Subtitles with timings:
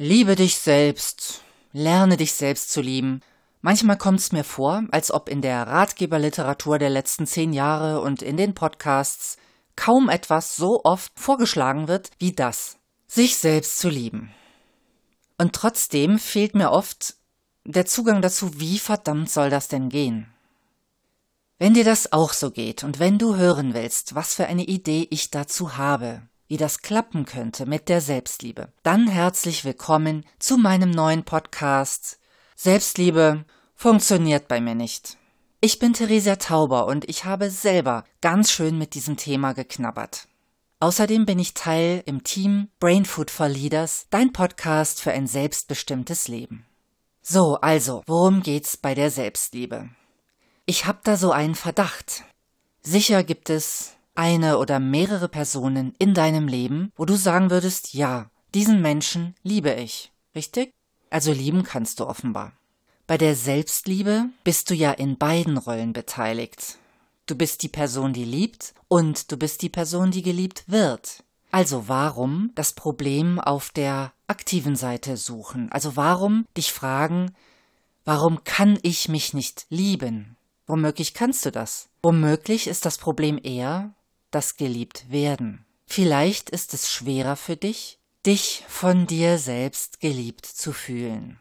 [0.00, 1.42] Liebe dich selbst.
[1.72, 3.20] Lerne dich selbst zu lieben.
[3.62, 8.22] Manchmal kommt es mir vor, als ob in der Ratgeberliteratur der letzten zehn Jahre und
[8.22, 9.38] in den Podcasts
[9.74, 12.76] kaum etwas so oft vorgeschlagen wird wie das.
[13.08, 14.32] Sich selbst zu lieben.
[15.36, 17.16] Und trotzdem fehlt mir oft
[17.64, 20.32] der Zugang dazu, wie verdammt soll das denn gehen?
[21.58, 25.08] Wenn dir das auch so geht und wenn du hören willst, was für eine Idee
[25.10, 30.90] ich dazu habe, wie das klappen könnte mit der Selbstliebe, dann herzlich willkommen zu meinem
[30.90, 32.18] neuen Podcast
[32.56, 33.44] Selbstliebe
[33.76, 35.16] funktioniert bei mir nicht.
[35.60, 40.26] Ich bin Theresia Tauber und ich habe selber ganz schön mit diesem Thema geknabbert.
[40.80, 46.28] Außerdem bin ich Teil im Team Brain Food for Leaders, dein Podcast für ein selbstbestimmtes
[46.28, 46.64] Leben.
[47.20, 49.90] So, also, worum geht's bei der Selbstliebe?
[50.64, 52.24] Ich hab da so einen Verdacht.
[52.82, 58.30] Sicher gibt es eine oder mehrere Personen in deinem Leben, wo du sagen würdest, ja,
[58.52, 60.10] diesen Menschen liebe ich.
[60.34, 60.72] Richtig?
[61.08, 62.52] Also lieben kannst du offenbar.
[63.06, 66.78] Bei der Selbstliebe bist du ja in beiden Rollen beteiligt.
[67.26, 71.22] Du bist die Person, die liebt und du bist die Person, die geliebt wird.
[71.52, 75.70] Also warum das Problem auf der aktiven Seite suchen?
[75.70, 77.34] Also warum dich fragen,
[78.04, 80.36] warum kann ich mich nicht lieben?
[80.66, 81.88] Womöglich kannst du das.
[82.02, 83.94] Womöglich ist das Problem eher,
[84.30, 85.64] das geliebt werden.
[85.86, 91.38] Vielleicht ist es schwerer für dich, dich von dir selbst geliebt zu fühlen.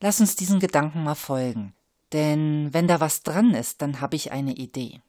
[0.00, 1.74] Lass uns diesen Gedanken mal folgen,
[2.12, 5.00] denn wenn da was dran ist, dann habe ich eine Idee.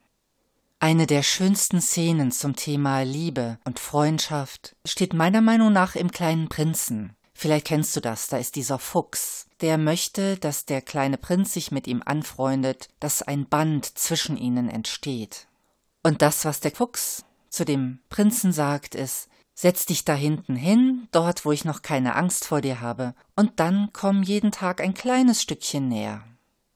[0.79, 6.49] Eine der schönsten Szenen zum Thema Liebe und Freundschaft steht meiner Meinung nach im kleinen
[6.49, 7.15] Prinzen.
[7.33, 11.71] Vielleicht kennst du das, da ist dieser Fuchs, der möchte, dass der kleine Prinz sich
[11.71, 15.47] mit ihm anfreundet, dass ein Band zwischen ihnen entsteht.
[16.03, 21.07] Und das, was der Fuchs zu dem Prinzen sagt, ist, setz dich da hinten hin,
[21.11, 24.93] dort, wo ich noch keine Angst vor dir habe, und dann komm jeden Tag ein
[24.93, 26.23] kleines Stückchen näher.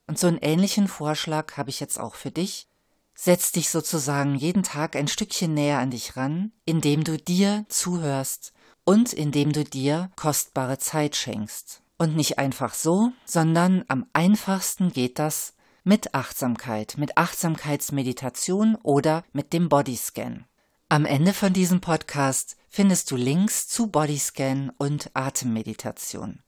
[0.08, 2.68] Und so einen ähnlichen Vorschlag habe ich jetzt auch für dich.
[3.14, 8.54] Setz dich sozusagen jeden Tag ein Stückchen näher an dich ran, indem du dir zuhörst
[8.86, 11.82] und indem du dir kostbare Zeit schenkst.
[11.98, 15.56] Und nicht einfach so, sondern am einfachsten geht das
[15.88, 20.44] mit Achtsamkeit, mit Achtsamkeitsmeditation oder mit dem Bodyscan.
[20.90, 26.40] Am Ende von diesem Podcast findest du Links zu Bodyscan und Atemmeditation.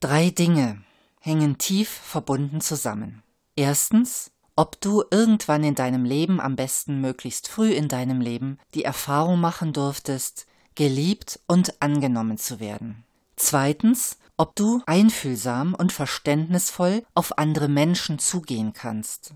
[0.00, 0.82] Drei Dinge
[1.20, 3.22] hängen tief verbunden zusammen.
[3.56, 8.84] Erstens, ob du irgendwann in deinem Leben, am besten möglichst früh in deinem Leben, die
[8.84, 13.04] Erfahrung machen durftest, geliebt und angenommen zu werden.
[13.38, 19.34] Zweitens, ob du einfühlsam und verständnisvoll auf andere Menschen zugehen kannst.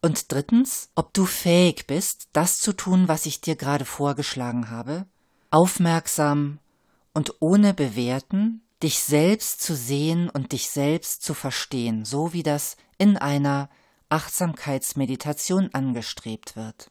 [0.00, 5.06] Und drittens, ob du fähig bist, das zu tun, was ich dir gerade vorgeschlagen habe,
[5.50, 6.58] aufmerksam
[7.12, 12.76] und ohne bewerten, dich selbst zu sehen und dich selbst zu verstehen, so wie das
[12.98, 13.68] in einer
[14.10, 16.90] Achtsamkeitsmeditation angestrebt wird.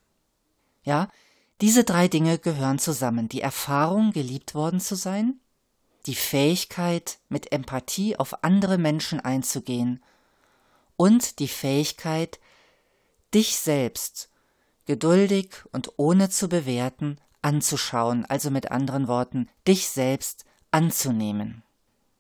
[0.83, 1.07] Ja,
[1.61, 3.29] diese drei Dinge gehören zusammen.
[3.29, 5.39] Die Erfahrung, geliebt worden zu sein,
[6.05, 10.03] die Fähigkeit, mit Empathie auf andere Menschen einzugehen
[10.97, 12.39] und die Fähigkeit,
[13.33, 14.29] dich selbst
[14.85, 21.63] geduldig und ohne zu bewerten anzuschauen, also mit anderen Worten, dich selbst anzunehmen.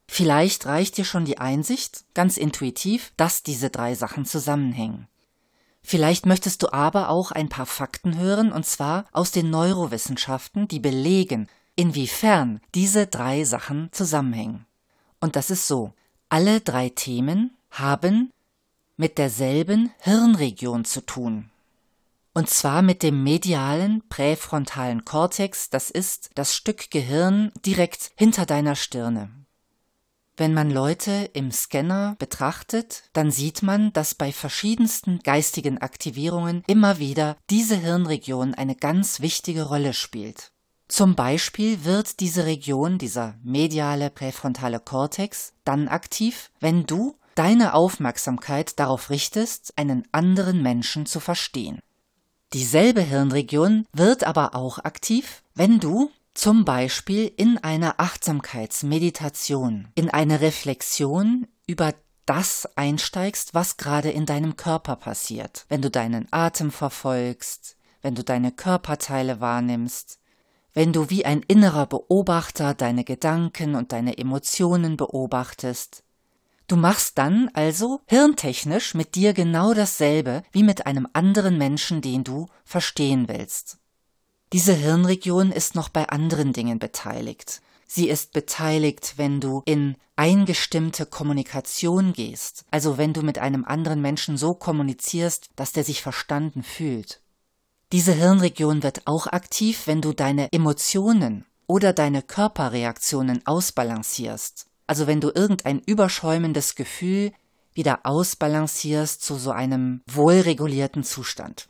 [0.07, 5.07] Vielleicht reicht dir schon die Einsicht, ganz intuitiv, dass diese drei Sachen zusammenhängen.
[5.81, 10.79] Vielleicht möchtest du aber auch ein paar Fakten hören, und zwar aus den Neurowissenschaften, die
[10.79, 14.65] belegen, inwiefern diese drei Sachen zusammenhängen.
[15.19, 15.93] Und das ist so.
[16.29, 18.31] Alle drei Themen haben
[18.97, 21.49] mit derselben Hirnregion zu tun.
[22.33, 28.75] Und zwar mit dem medialen präfrontalen Kortex, das ist das Stück Gehirn direkt hinter deiner
[28.75, 29.29] Stirne.
[30.35, 36.97] Wenn man Leute im Scanner betrachtet, dann sieht man, dass bei verschiedensten geistigen Aktivierungen immer
[36.97, 40.52] wieder diese Hirnregion eine ganz wichtige Rolle spielt.
[40.87, 48.79] Zum Beispiel wird diese Region, dieser mediale präfrontale Kortex, dann aktiv, wenn du deine Aufmerksamkeit
[48.79, 51.79] darauf richtest, einen anderen Menschen zu verstehen.
[52.53, 60.41] Dieselbe Hirnregion wird aber auch aktiv, wenn du zum Beispiel in einer Achtsamkeitsmeditation, in eine
[60.41, 61.93] Reflexion über
[62.25, 68.23] das einsteigst, was gerade in deinem Körper passiert, wenn du deinen Atem verfolgst, wenn du
[68.23, 70.19] deine Körperteile wahrnimmst,
[70.73, 76.03] wenn du wie ein innerer Beobachter deine Gedanken und deine Emotionen beobachtest.
[76.67, 82.23] Du machst dann also hirntechnisch mit dir genau dasselbe wie mit einem anderen Menschen, den
[82.23, 83.77] du verstehen willst.
[84.53, 87.61] Diese Hirnregion ist noch bei anderen Dingen beteiligt.
[87.87, 94.01] Sie ist beteiligt, wenn du in eingestimmte Kommunikation gehst, also wenn du mit einem anderen
[94.01, 97.22] Menschen so kommunizierst, dass der sich verstanden fühlt.
[97.93, 104.65] Diese Hirnregion wird auch aktiv, wenn du deine Emotionen oder deine Körperreaktionen ausbalancierst.
[104.87, 107.33] Also wenn du irgendein überschäumendes Gefühl
[107.75, 111.69] wieder ausbalancierst zu so einem wohlregulierten Zustand.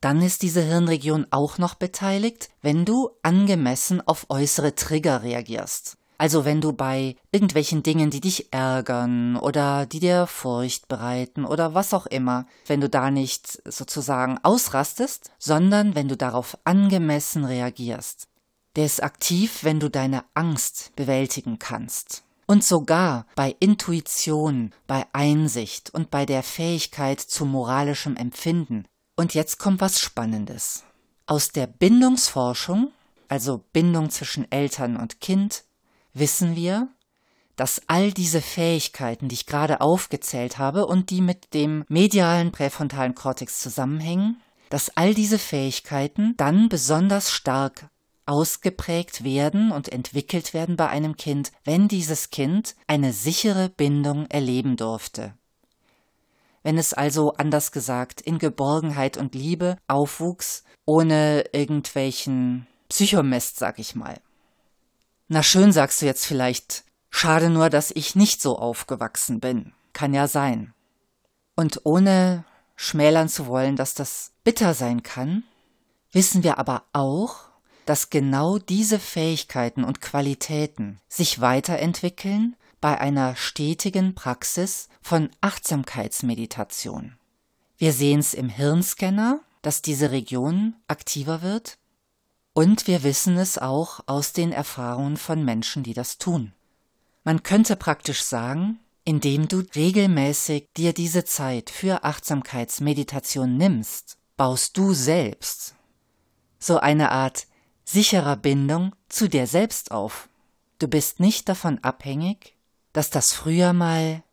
[0.00, 5.97] Dann ist diese Hirnregion auch noch beteiligt, wenn du angemessen auf äußere Trigger reagierst.
[6.18, 11.74] Also wenn du bei irgendwelchen Dingen, die dich ärgern oder die dir Furcht bereiten oder
[11.74, 18.26] was auch immer, wenn du da nicht sozusagen ausrastest, sondern wenn du darauf angemessen reagierst.
[18.74, 22.24] Der ist aktiv, wenn du deine Angst bewältigen kannst.
[22.46, 28.86] Und sogar bei Intuition, bei Einsicht und bei der Fähigkeit zu moralischem Empfinden
[29.18, 30.84] und jetzt kommt was Spannendes.
[31.26, 32.92] Aus der Bindungsforschung,
[33.28, 35.64] also Bindung zwischen Eltern und Kind,
[36.18, 36.88] wissen wir,
[37.56, 43.14] dass all diese Fähigkeiten, die ich gerade aufgezählt habe und die mit dem medialen präfrontalen
[43.14, 47.88] Kortex zusammenhängen, dass all diese Fähigkeiten dann besonders stark
[48.26, 54.76] ausgeprägt werden und entwickelt werden bei einem Kind, wenn dieses Kind eine sichere Bindung erleben
[54.76, 55.34] durfte
[56.62, 63.94] wenn es also anders gesagt in Geborgenheit und Liebe aufwuchs, ohne irgendwelchen Psychomist, sag ich
[63.94, 64.20] mal.
[65.30, 69.74] Na schön, sagst du jetzt vielleicht, schade nur, dass ich nicht so aufgewachsen bin.
[69.92, 70.72] Kann ja sein.
[71.54, 72.44] Und ohne
[72.76, 75.44] schmälern zu wollen, dass das bitter sein kann,
[76.12, 77.40] wissen wir aber auch,
[77.84, 87.18] dass genau diese Fähigkeiten und Qualitäten sich weiterentwickeln bei einer stetigen Praxis von Achtsamkeitsmeditation.
[87.76, 91.76] Wir sehen es im Hirnscanner, dass diese Region aktiver wird,
[92.58, 96.52] und wir wissen es auch aus den Erfahrungen von Menschen, die das tun.
[97.22, 104.92] Man könnte praktisch sagen, indem du regelmäßig dir diese Zeit für Achtsamkeitsmeditation nimmst, baust du
[104.92, 105.76] selbst
[106.58, 107.46] so eine Art
[107.84, 110.28] sicherer Bindung zu dir selbst auf.
[110.80, 112.56] Du bist nicht davon abhängig,
[112.92, 114.24] dass das früher mal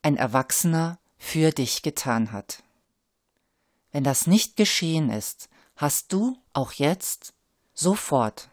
[0.00, 2.62] ein Erwachsener für dich getan hat.
[3.92, 7.34] Wenn das nicht geschehen ist, hast du auch jetzt
[7.72, 8.50] sofort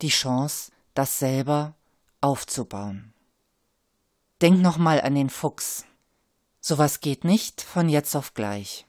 [0.00, 1.74] die Chance, das selber
[2.20, 3.12] aufzubauen.
[4.40, 5.84] Denk nochmal an den Fuchs.
[6.60, 8.86] Sowas geht nicht von jetzt auf gleich.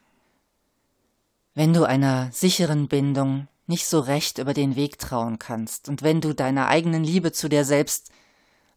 [1.54, 6.22] Wenn du einer sicheren Bindung nicht so recht über den Weg trauen kannst und wenn
[6.22, 8.12] du deiner eigenen Liebe zu dir selbst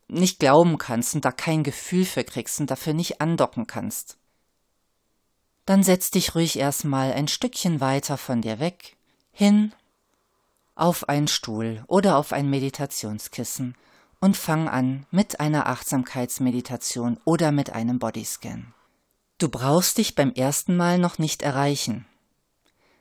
[0.08, 4.18] nicht glauben kannst und da kein Gefühl für kriegst und dafür nicht andocken kannst,
[5.66, 8.96] dann setz dich ruhig erstmal ein Stückchen weiter von dir weg,
[9.30, 9.72] hin
[10.74, 13.76] auf einen Stuhl oder auf ein Meditationskissen
[14.20, 18.72] und fang an mit einer Achtsamkeitsmeditation oder mit einem Bodyscan.
[19.38, 22.06] Du brauchst dich beim ersten Mal noch nicht erreichen.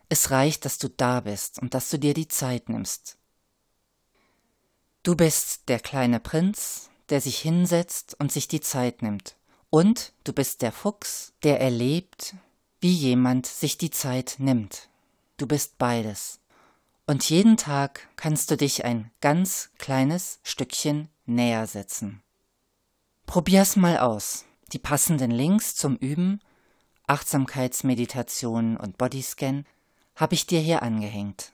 [0.10, 3.18] Es reicht, dass du da bist und dass du dir die Zeit nimmst.
[5.04, 9.36] Du bist der kleine Prinz der sich hinsetzt und sich die Zeit nimmt.
[9.70, 12.36] Und du bist der Fuchs, der erlebt,
[12.82, 14.90] wie jemand sich die Zeit nimmt.
[15.38, 16.40] Du bist beides.
[17.08, 22.22] Und jeden Tag kannst du dich ein ganz kleines Stückchen näher setzen.
[23.26, 24.46] Probier's mal aus.
[24.74, 26.42] Die passenden Links zum Üben,
[27.08, 29.66] Achtsamkeitsmeditation und Bodyscan
[30.16, 31.52] habe ich dir hier angehängt.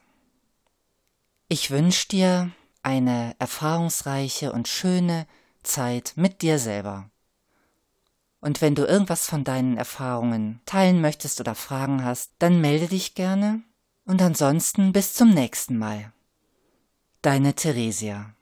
[1.48, 2.50] Ich wünsche dir
[2.82, 5.26] eine erfahrungsreiche und schöne
[5.62, 7.10] Zeit mit dir selber.
[8.40, 13.14] Und wenn du irgendwas von deinen Erfahrungen teilen möchtest oder Fragen hast, dann melde dich
[13.14, 13.62] gerne
[14.04, 16.12] und ansonsten bis zum nächsten Mal.
[17.20, 18.34] Deine Theresia